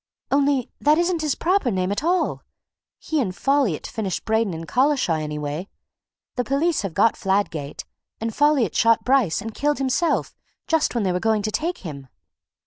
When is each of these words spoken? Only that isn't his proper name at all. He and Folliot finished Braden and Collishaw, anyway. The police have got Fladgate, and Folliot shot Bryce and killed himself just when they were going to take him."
Only 0.31 0.71
that 0.79 0.97
isn't 0.97 1.21
his 1.21 1.35
proper 1.35 1.69
name 1.69 1.91
at 1.91 2.03
all. 2.03 2.41
He 2.97 3.21
and 3.21 3.35
Folliot 3.35 3.85
finished 3.85 4.25
Braden 4.25 4.51
and 4.51 4.67
Collishaw, 4.67 5.21
anyway. 5.21 5.69
The 6.37 6.43
police 6.43 6.81
have 6.81 6.95
got 6.95 7.13
Fladgate, 7.15 7.85
and 8.19 8.31
Folliot 8.33 8.75
shot 8.75 9.03
Bryce 9.03 9.41
and 9.41 9.53
killed 9.53 9.77
himself 9.77 10.35
just 10.65 10.95
when 10.95 11.03
they 11.03 11.11
were 11.11 11.19
going 11.19 11.43
to 11.43 11.51
take 11.51 11.79
him." 11.85 12.07